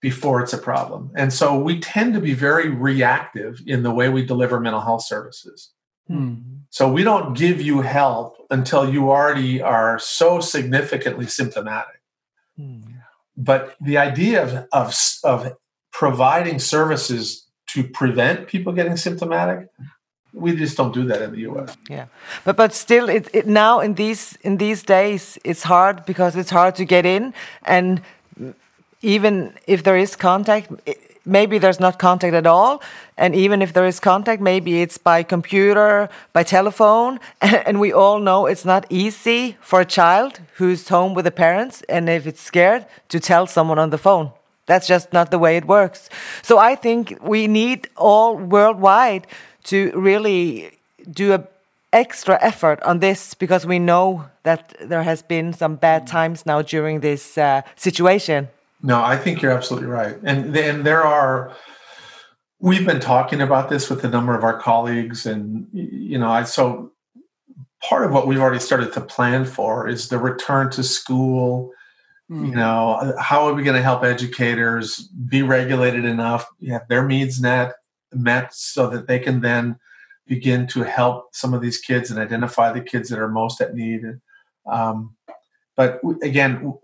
[0.00, 1.10] before it's a problem.
[1.16, 5.04] And so we tend to be very reactive in the way we deliver mental health
[5.04, 5.70] services.
[6.06, 6.36] Hmm.
[6.70, 12.00] So we don't give you help until you already are so significantly symptomatic.
[12.56, 12.80] Hmm.
[13.36, 15.56] But the idea of, of, of
[15.92, 19.68] providing services to prevent people getting symptomatic,
[20.32, 21.76] we just don't do that in the U.S.
[21.88, 22.06] Yeah,
[22.44, 26.50] but but still, it, it now in these in these days, it's hard because it's
[26.50, 27.32] hard to get in,
[27.64, 28.02] and
[29.02, 30.70] even if there is contact,
[31.24, 32.82] maybe there's not contact at all.
[33.16, 37.20] And even if there is contact maybe it's by computer by telephone.
[37.40, 41.82] And we all know it's not easy for a child who's home with the parents
[41.88, 44.32] and if it's scared to tell someone on the phone.
[44.66, 46.08] That's just not the way it works.
[46.42, 49.26] So i think we need all worldwide
[49.64, 50.70] to really
[51.10, 51.40] do a
[51.90, 56.60] extra effort on this because we know that there has been some bad times now
[56.60, 58.48] during this uh, situation
[58.82, 60.16] no, I think you're absolutely right.
[60.22, 61.52] And then there are
[62.60, 66.44] we've been talking about this with a number of our colleagues and you know, I
[66.44, 66.92] so
[67.82, 71.70] part of what we've already started to plan for is the return to school.
[72.30, 72.48] Mm.
[72.48, 77.40] You know, how are we going to help educators be regulated enough, have their needs
[77.40, 77.74] net
[78.12, 79.78] met so that they can then
[80.26, 83.74] begin to help some of these kids and identify the kids that are most at
[83.74, 84.02] need.
[84.70, 85.14] Um,
[85.76, 86.74] but again,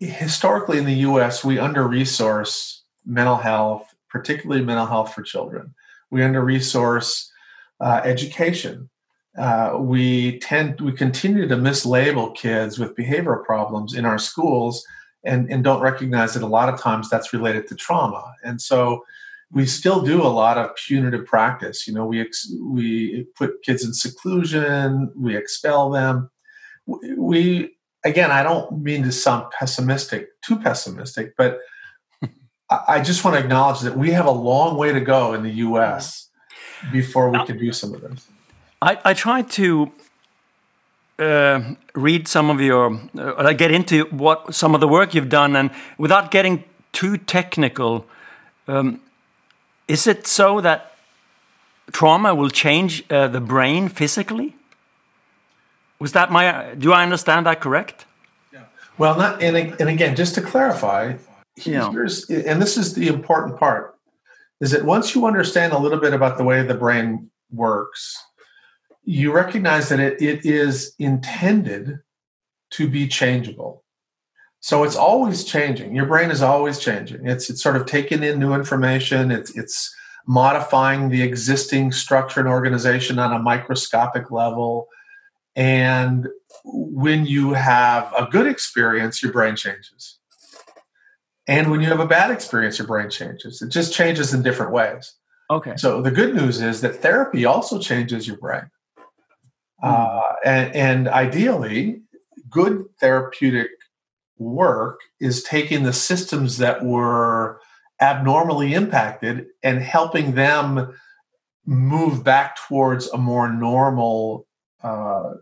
[0.00, 5.74] historically in the US, we under resource mental health, particularly mental health for children.
[6.10, 7.30] We under resource
[7.80, 8.90] uh, education.
[9.36, 14.86] Uh, we tend we continue to mislabel kids with behavioral problems in our schools
[15.24, 18.32] and, and don't recognize that a lot of times that's related to trauma.
[18.44, 19.04] And so
[19.50, 21.86] we still do a lot of punitive practice.
[21.86, 26.30] You know, we ex- we put kids in seclusion, we expel them.
[26.86, 27.73] We
[28.04, 31.60] again, I don't mean to sound pessimistic, too pessimistic, but
[32.70, 35.50] I just want to acknowledge that we have a long way to go in the
[35.50, 36.28] U.S.
[36.92, 38.26] before we can do some of this.
[38.80, 39.92] I, I tried to
[41.18, 45.56] uh, read some of your, uh, get into what some of the work you've done,
[45.56, 48.06] and without getting too technical,
[48.66, 49.00] um,
[49.86, 50.96] is it so that
[51.92, 54.56] trauma will change uh, the brain physically?
[56.04, 56.74] Was that my?
[56.74, 58.04] Do I understand that correct?
[58.52, 58.64] Yeah.
[58.98, 61.14] Well, not and and again, just to clarify,
[61.64, 61.90] yeah.
[61.90, 63.94] here's and this is the important part
[64.60, 68.22] is that once you understand a little bit about the way the brain works,
[69.04, 72.00] you recognize that it, it is intended
[72.72, 73.82] to be changeable.
[74.60, 75.96] So it's always changing.
[75.96, 77.26] Your brain is always changing.
[77.26, 79.30] It's it's sort of taking in new information.
[79.30, 79.90] It's it's
[80.26, 84.88] modifying the existing structure and organization on a microscopic level.
[85.56, 86.28] And
[86.64, 90.18] when you have a good experience, your brain changes.
[91.46, 93.60] And when you have a bad experience, your brain changes.
[93.60, 95.14] It just changes in different ways.
[95.50, 95.74] Okay.
[95.76, 98.70] So the good news is that therapy also changes your brain.
[99.82, 102.00] Uh, and, and ideally,
[102.48, 103.70] good therapeutic
[104.38, 107.60] work is taking the systems that were
[108.00, 110.94] abnormally impacted and helping them
[111.66, 114.46] move back towards a more normal
[114.84, 115.32] uh,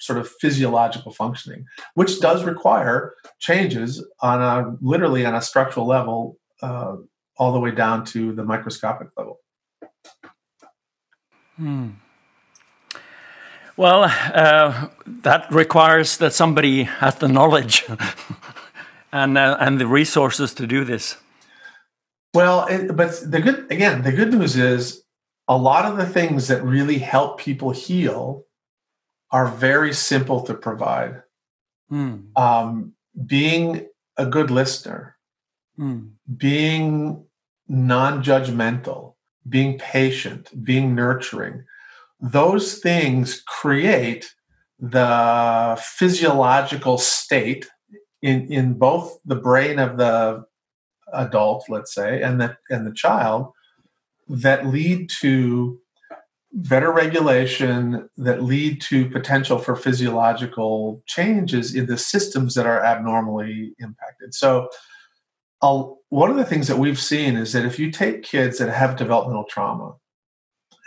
[0.00, 6.36] sort of physiological functioning, which does require changes on a literally on a structural level,
[6.62, 6.96] uh,
[7.36, 9.38] all the way down to the microscopic level.
[11.56, 11.90] Hmm.
[13.76, 17.84] Well, uh, that requires that somebody has the knowledge
[19.12, 21.16] and uh, and the resources to do this.
[22.34, 25.04] Well, it, but the good again, the good news is
[25.46, 28.44] a lot of the things that really help people heal
[29.30, 31.22] are very simple to provide.
[31.88, 32.16] Hmm.
[32.36, 32.92] Um,
[33.26, 33.86] being
[34.16, 35.16] a good listener,
[35.76, 36.08] Hmm.
[36.36, 37.24] being
[37.68, 39.14] non-judgmental,
[39.48, 41.64] being patient, being nurturing,
[42.20, 44.34] those things create
[44.80, 47.68] the physiological state
[48.22, 50.44] in, in both the brain of the
[51.12, 53.52] adult, let's say, and the and the child
[54.28, 55.80] that lead to
[56.52, 63.74] better regulation that lead to potential for physiological changes in the systems that are abnormally
[63.78, 64.34] impacted.
[64.34, 64.68] So,
[65.60, 68.72] I'll, one of the things that we've seen is that if you take kids that
[68.72, 69.96] have developmental trauma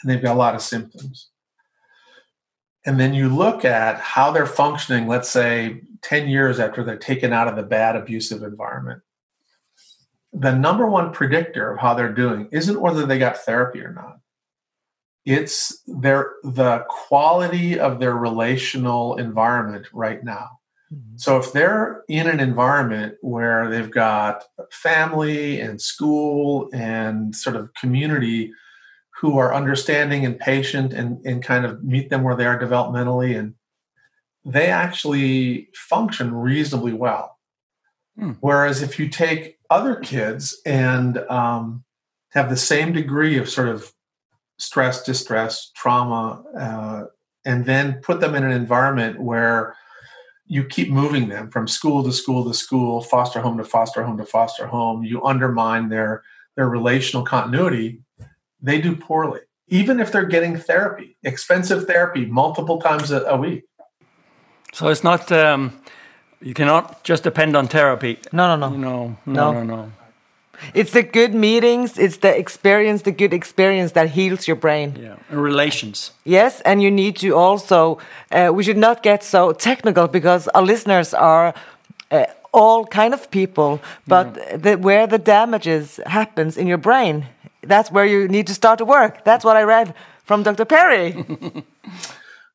[0.01, 1.29] and they've got a lot of symptoms,
[2.85, 7.33] and then you look at how they're functioning, let's say 10 years after they're taken
[7.33, 9.01] out of the bad abusive environment,
[10.33, 14.20] the number one predictor of how they're doing isn't whether they got therapy or not
[15.25, 20.49] it's their the quality of their relational environment right now.
[21.15, 27.73] So if they're in an environment where they've got family and school and sort of
[27.75, 28.51] community
[29.21, 33.39] who are understanding and patient and, and kind of meet them where they are developmentally
[33.39, 33.53] and
[34.43, 37.37] they actually function reasonably well.
[38.19, 38.31] Hmm.
[38.41, 41.85] whereas if you take other kids and um,
[42.31, 43.93] have the same degree of sort of
[44.61, 47.03] stress, distress, trauma, uh,
[47.45, 49.75] and then put them in an environment where
[50.45, 54.17] you keep moving them from school to school to school, foster home to foster home
[54.17, 56.23] to foster home, you undermine their
[56.55, 58.01] their relational continuity,
[58.61, 59.39] they do poorly.
[59.69, 63.63] Even if they're getting therapy, expensive therapy multiple times a, a week.
[64.73, 65.31] So it's not.
[65.31, 65.81] Um,
[66.41, 68.19] you cannot just depend on therapy.
[68.33, 68.75] No, no, no.
[68.75, 69.53] No, no, No.
[69.53, 69.91] no, no.
[70.73, 74.95] It's the good meetings, it's the experience, the good experience that heals your brain.
[74.99, 76.11] Yeah, and relations.
[76.23, 77.97] Yes, and you need to also,
[78.31, 81.53] uh, we should not get so technical because our listeners are
[82.11, 84.33] uh, all kind of people, but
[84.63, 87.25] the, where the damages happens in your brain,
[87.63, 89.23] that's where you need to start to work.
[89.23, 90.65] That's what I read from Dr.
[90.65, 91.25] Perry.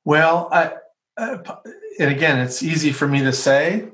[0.07, 0.71] Well, I,
[1.17, 1.39] uh,
[1.99, 3.89] and again, it's easy for me to say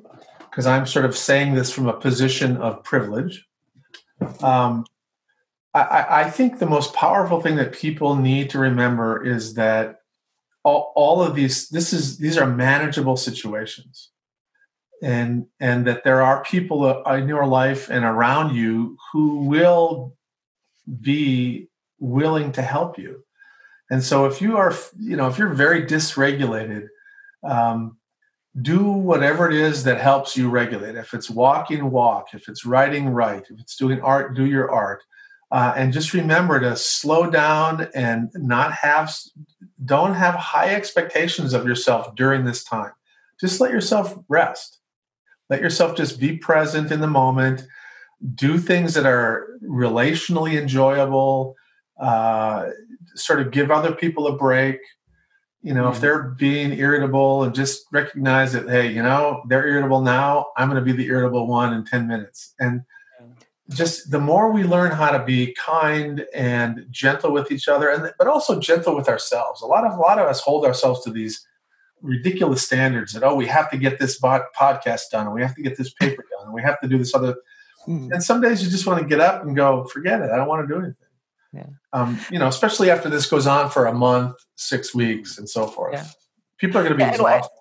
[0.50, 3.48] because I'm sort of saying this from a position of privilege.
[4.42, 4.84] Um,
[5.74, 10.00] I- I, think the most powerful thing that people need to remember is that
[10.64, 14.10] all, all of these this is these are manageable situations,
[15.02, 20.14] and and that there are people in your life and around you who will
[21.00, 23.24] be willing to help you.
[23.90, 26.88] And so if you are, you know, if you're very dysregulated,
[27.44, 27.96] um,
[28.60, 30.94] do whatever it is that helps you regulate.
[30.94, 32.34] If it's walking, walk.
[32.34, 33.44] If it's writing, write.
[33.48, 35.02] If it's doing art, do your art.
[35.50, 39.14] Uh, and just remember to slow down and not have,
[39.84, 42.92] don't have high expectations of yourself during this time.
[43.40, 44.78] Just let yourself rest.
[45.48, 47.66] Let yourself just be present in the moment.
[48.34, 51.56] Do things that are relationally enjoyable.
[52.00, 52.70] Uh,
[53.14, 54.78] sort of give other people a break
[55.62, 56.00] you know if Mhm.
[56.00, 60.82] they're being irritable and just recognize that hey you know they're irritable now i'm going
[60.82, 62.82] to be the irritable one in 10 minutes and
[63.68, 68.12] just the more we learn how to be kind and gentle with each other and
[68.18, 71.10] but also gentle with ourselves a lot of a lot of us hold ourselves to
[71.10, 71.46] these
[72.02, 75.62] ridiculous standards that oh we have to get this podcast done and we have to
[75.62, 77.36] get this paper done and we have to do this other
[77.88, 78.12] Mm.
[78.12, 80.46] and some days you just want to get up and go forget it i don't
[80.46, 80.94] want to do anything
[81.54, 81.66] Yeah.
[81.92, 85.66] um, you know especially after this goes on for a month six weeks and so
[85.66, 86.06] forth Yeah.
[86.58, 87.58] people are going to be Yeah, and I- exhausted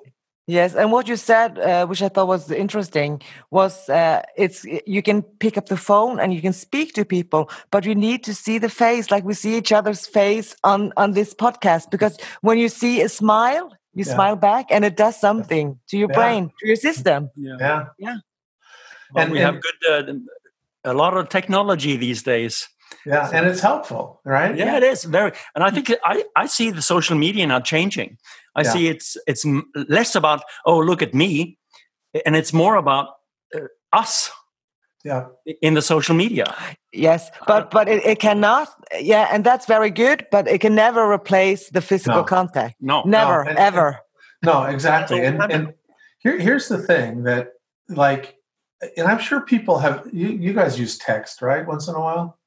[0.47, 3.21] Yes, and what you said, uh, which I thought was interesting,
[3.51, 4.65] was uh, it's
[4.95, 8.23] you can pick up the phone and you can speak to people, but you need
[8.23, 12.17] to see the face, like we see each other's face on on this podcast, because
[12.41, 14.15] when you see a smile, you Yeah.
[14.15, 16.17] smile back, and it does something to your Yeah.
[16.19, 17.29] brain, to your system.
[17.35, 17.57] Yeah.
[17.59, 18.17] yeah Yeah.
[19.13, 22.67] Well, And- we and- have good, uh, a lot of technology these days.
[23.05, 24.55] Yeah, and it's helpful, right?
[24.57, 28.17] Yeah, it is very, and I think I, I see the social media now changing.
[28.55, 28.71] I Yeah.
[28.73, 29.45] see it's it's
[29.89, 31.57] less about oh look at me,
[32.25, 33.07] and it's more about
[33.55, 33.59] uh,
[34.01, 34.29] us
[35.03, 35.25] Yeah.
[35.61, 36.45] in the social media.
[36.93, 38.67] Yes, but but it, it cannot.
[38.99, 40.27] Yeah, and that's very good.
[40.31, 42.23] But it can never replace the physical No.
[42.23, 42.75] contact.
[42.79, 43.99] No, Never, and- ever.
[44.43, 45.25] No, exactly.
[45.25, 45.73] And and
[46.23, 47.47] here, here's the thing that
[47.87, 48.35] like
[48.97, 51.65] and I'm sure people have you, you guys use text, right?
[51.67, 52.37] Once in a while.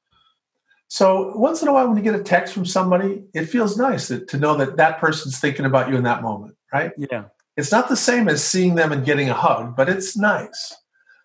[0.95, 4.07] So once in a while when you get a text from somebody, it feels nice
[4.07, 6.93] that, to know that that person's thinking about you in that moment, right?
[6.97, 7.25] yeah,
[7.57, 10.73] It's not the same as seeing them and getting a hug, but it's nice.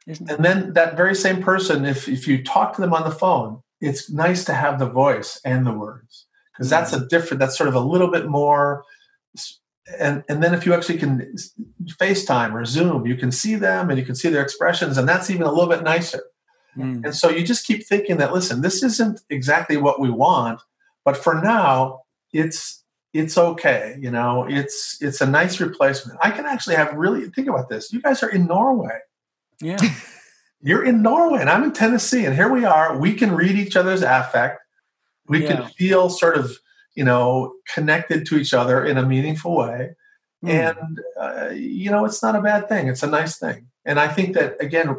[0.08, 0.28] Isn't?
[0.28, 3.62] And then that very same person, if if you talk to them on the phone,
[3.80, 6.70] it's nice to have the voice and the words because mm-hmm.
[6.70, 7.38] that's a different.
[7.38, 8.82] That's sort of a little bit more.
[10.00, 11.32] And and then if you actually can
[12.00, 15.30] FaceTime or Zoom, you can see them and you can see their expressions, and that's
[15.30, 16.24] even a little bit nicer.
[16.76, 17.04] Mm.
[17.04, 20.60] And so you just keep thinking that listen, this isn't exactly what we want,
[21.04, 22.02] but for now,
[22.32, 23.96] it's it's okay.
[24.00, 26.18] You know, it's it's a nice replacement.
[26.22, 27.92] I can actually have really think about this.
[27.92, 29.00] You guys are in Norway
[29.60, 29.78] yeah,
[30.62, 32.96] you're in Norway and I'm in Tennessee, and here we are.
[32.96, 34.60] We can read each other's affect.
[35.28, 35.56] We Yeah.
[35.56, 36.58] can feel sort of,
[36.94, 39.90] you know, connected to each other in a meaningful way.
[40.44, 40.50] Mm.
[40.50, 42.88] And, uh, you know, it's not a bad thing.
[42.88, 43.66] It's a nice thing.
[43.84, 44.96] And I think that, again,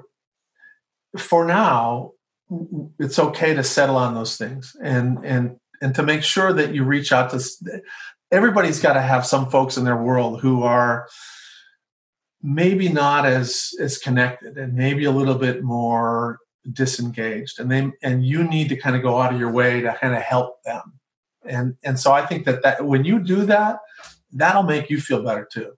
[1.18, 2.12] for now,
[2.49, 6.53] w- w- it's okay to settle on those things and, and, and to make sure
[6.53, 7.82] that you reach out to
[8.32, 11.07] everybody's got to have some folks in their world who are
[12.41, 16.39] maybe not as as connected and maybe a little bit more
[16.72, 19.93] disengaged and they and you need to kind of go out of your way to
[20.01, 20.82] kind of help them
[21.45, 23.80] and and so i think that that when you do that
[24.32, 25.74] that'll make you feel better too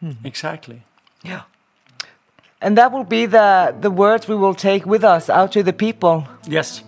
[0.00, 0.12] hmm.
[0.24, 0.82] exactly.
[1.22, 1.42] Yeah.
[2.60, 5.72] And that will be the the words we will take with us out to the
[5.72, 6.26] people.
[6.46, 6.82] Yes.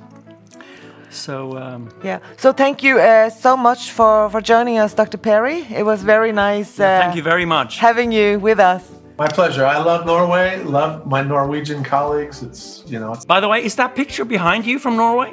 [1.10, 2.18] So um, Yeah.
[2.36, 5.18] So thank you uh, so much for for joining us, Dr.
[5.18, 5.66] Perry.
[5.70, 6.78] It was very nice.
[6.80, 7.78] Uh, thank you very much.
[7.78, 8.82] having you with us.
[9.18, 10.46] my pleasure i love norway
[10.78, 12.62] love my norwegian colleagues it's
[12.92, 15.30] you know it's, By the way, is that picture behind you from Norway?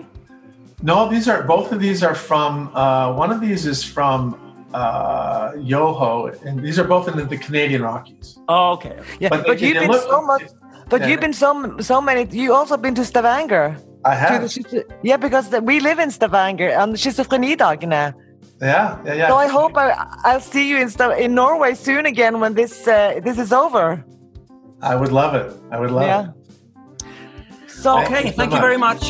[0.82, 4.20] no these are both of these are from uh, one of these is from
[4.74, 8.96] uh, yoho and these are both in the, the canadian rockies Oh, okay.
[9.20, 9.30] Yeah.
[9.30, 10.44] But But, you've been look- so much.
[10.90, 11.08] But Yeah.
[11.10, 11.50] you've been so
[11.92, 12.22] so many.
[12.32, 13.66] You also been to Stavanger.
[14.06, 17.92] i To have the yeah, because the, we live in Stavanger on the Schizofrenidagene.
[17.94, 18.14] yeah
[19.06, 19.88] yeah yeah So I hope I,
[20.28, 20.90] I'll see you in
[21.26, 23.86] in Norway soon again when this uh, this is over.
[24.92, 26.24] i would love it i would love Yeah.
[26.24, 26.30] it
[27.84, 29.04] So Thank Okay, you so thank you very much.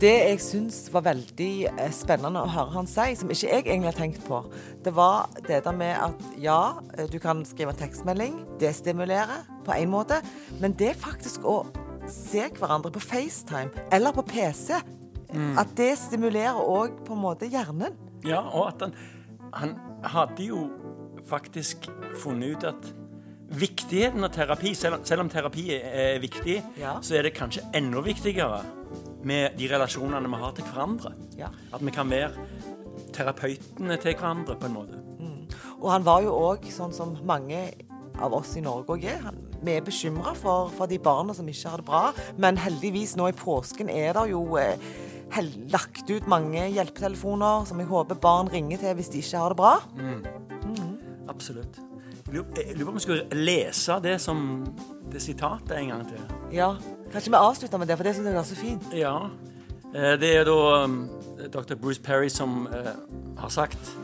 [0.00, 3.90] Det jeg syns var veldig eh, spennende å høre han si, som ikke jeg egentlig
[3.90, 4.38] har tenkt på,
[4.84, 6.60] det var det der med at ja,
[6.96, 10.22] eh, du kan skrive tekstmelding, det stimulerer på en måte,
[10.62, 11.58] men det er faktisk å
[12.08, 14.80] se hverandre på FaceTime eller på PC,
[15.60, 17.92] at det stimulerer òg på en måte hjernen.
[18.26, 18.96] Ja, og at han,
[19.54, 19.76] han
[20.10, 20.64] hadde jo
[21.28, 21.86] faktisk
[22.18, 22.88] funnet ut at
[23.60, 26.96] viktigheten av terapi, selv om terapi er viktig, Ja.
[27.04, 28.64] så er det kanskje enda viktigere
[29.24, 31.12] med de relasjonene vi har til hverandre.
[31.38, 31.48] Ja.
[31.74, 32.30] At vi kan være
[33.12, 34.96] terapeutene til hverandre på en måte.
[35.80, 37.60] Og han var jo òg sånn som mange
[38.20, 39.18] av oss i Norge òg er.
[39.24, 43.14] Han- Vi er bekymra for, for de barna som ikke har det bra, men heldigvis
[43.16, 44.78] nå i påsken er det jo eh,
[45.68, 49.56] lagt ut mange hjelpetelefoner som jeg håper barn ringer til hvis de ikke har det
[49.58, 49.74] bra.
[51.28, 51.76] Absolutt.
[52.26, 54.40] Jeg lurer jeg lurer på om vi skulle lese det som
[55.12, 56.20] det sitatet en gang til.
[56.54, 56.72] Ja,
[57.12, 58.82] Kanskje vi avslutter med det, for det syns jeg var så fint.
[58.94, 59.14] Ja.
[59.94, 61.08] Eh, Det er da um,
[61.52, 61.74] dr.
[61.74, 62.92] Bruce Perry som eh,
[63.38, 63.96] har sagt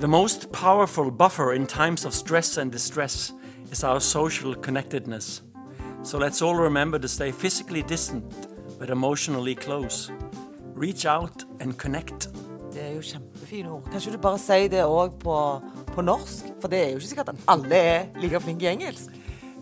[0.00, 3.32] The most powerful buffer in times of stress and distress
[3.72, 5.42] is our social connectedness.
[6.04, 8.24] So let's all remember to stay physically distant
[8.78, 10.12] but emotionally close.
[10.76, 12.28] Reach out and connect.
[12.72, 13.88] Det er jo kjempefine ord.
[13.90, 15.34] Kanskje du bare sier det òg på,
[15.94, 16.44] på norsk?
[16.60, 19.10] For det er jo ikke sikkert at alle er like flinke i engelsk.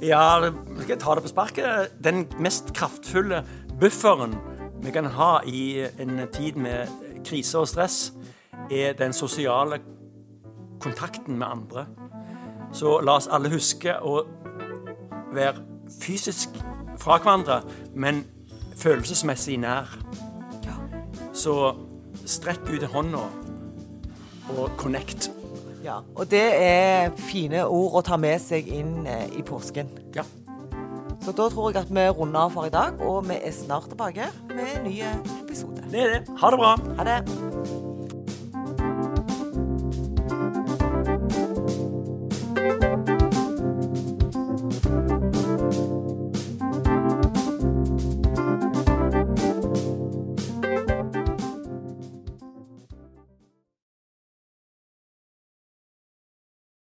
[0.02, 1.92] Ja, skal jeg ta det på sparket?
[2.04, 3.40] Den mest kraftfulle
[3.80, 4.34] bufferen
[4.84, 6.88] vi kan ha i en tid med
[7.24, 8.12] krise og stress,
[8.70, 9.78] er den sosiale
[10.80, 11.86] kontakten med andre.
[12.72, 14.20] Så la oss alle huske å
[15.32, 15.64] være
[16.02, 16.60] fysisk
[17.00, 17.62] fra hverandre,
[17.94, 18.24] men
[18.76, 19.96] følelsesmessig nær.
[21.32, 21.72] Så
[22.26, 23.24] strekk ut hånda
[24.58, 25.30] og connect.
[25.86, 29.92] Ja, Og det er fine ord å ta med seg inn eh, i påsken.
[30.16, 30.24] Ja.
[31.22, 33.86] Så da tror jeg at vi runder av for i dag, og vi er snart
[33.92, 34.98] tilbake med en ny
[35.44, 35.86] episode.
[35.92, 36.38] Det er det.
[36.42, 36.74] Ha det bra.
[36.98, 37.55] Ha det.